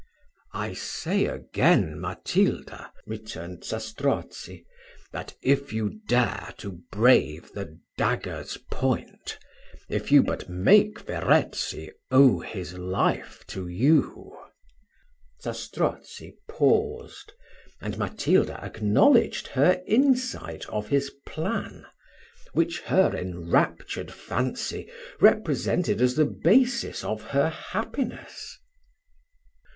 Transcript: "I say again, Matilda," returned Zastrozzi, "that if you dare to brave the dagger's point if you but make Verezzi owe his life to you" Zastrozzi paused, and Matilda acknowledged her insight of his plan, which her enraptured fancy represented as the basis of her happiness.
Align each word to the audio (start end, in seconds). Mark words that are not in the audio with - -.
"I 0.55 0.73
say 0.73 1.25
again, 1.25 1.99
Matilda," 2.01 2.91
returned 3.05 3.63
Zastrozzi, 3.63 4.65
"that 5.11 5.35
if 5.43 5.73
you 5.73 5.99
dare 6.07 6.55
to 6.57 6.79
brave 6.91 7.51
the 7.51 7.79
dagger's 7.99 8.57
point 8.71 9.37
if 9.89 10.11
you 10.11 10.23
but 10.23 10.49
make 10.49 11.01
Verezzi 11.01 11.91
owe 12.09 12.39
his 12.39 12.73
life 12.79 13.43
to 13.49 13.67
you" 13.67 14.35
Zastrozzi 15.43 16.35
paused, 16.49 17.33
and 17.79 17.99
Matilda 17.99 18.59
acknowledged 18.65 19.49
her 19.49 19.83
insight 19.85 20.65
of 20.65 20.87
his 20.87 21.11
plan, 21.27 21.85
which 22.53 22.79
her 22.81 23.15
enraptured 23.15 24.11
fancy 24.11 24.89
represented 25.19 26.01
as 26.01 26.15
the 26.15 26.25
basis 26.25 27.03
of 27.03 27.21
her 27.21 27.49
happiness. 27.49 28.57